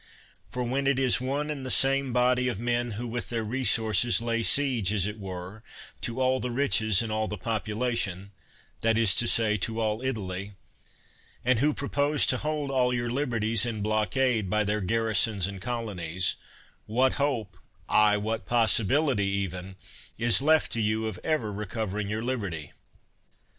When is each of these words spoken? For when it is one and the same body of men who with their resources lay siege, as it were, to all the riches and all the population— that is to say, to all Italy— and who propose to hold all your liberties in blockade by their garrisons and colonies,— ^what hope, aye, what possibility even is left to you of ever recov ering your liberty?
For 0.49 0.63
when 0.63 0.87
it 0.87 0.97
is 0.97 1.21
one 1.21 1.51
and 1.51 1.63
the 1.63 1.69
same 1.69 2.11
body 2.11 2.47
of 2.47 2.59
men 2.59 2.93
who 2.97 3.05
with 3.07 3.29
their 3.29 3.43
resources 3.43 4.19
lay 4.19 4.41
siege, 4.41 4.91
as 4.91 5.05
it 5.05 5.19
were, 5.19 5.61
to 6.01 6.19
all 6.19 6.39
the 6.39 6.49
riches 6.49 7.03
and 7.03 7.11
all 7.11 7.27
the 7.27 7.37
population— 7.37 8.31
that 8.81 8.97
is 8.97 9.15
to 9.17 9.27
say, 9.27 9.57
to 9.57 9.79
all 9.79 10.01
Italy— 10.01 10.53
and 11.45 11.59
who 11.59 11.71
propose 11.71 12.25
to 12.25 12.37
hold 12.37 12.71
all 12.71 12.91
your 12.91 13.11
liberties 13.11 13.63
in 13.63 13.83
blockade 13.83 14.49
by 14.49 14.63
their 14.63 14.81
garrisons 14.81 15.45
and 15.45 15.61
colonies,— 15.61 16.33
^what 16.89 17.11
hope, 17.21 17.55
aye, 17.87 18.17
what 18.17 18.47
possibility 18.47 19.27
even 19.27 19.75
is 20.17 20.41
left 20.41 20.71
to 20.71 20.81
you 20.81 21.05
of 21.05 21.19
ever 21.23 21.53
recov 21.53 21.91
ering 21.91 22.09
your 22.09 22.23
liberty? 22.23 22.71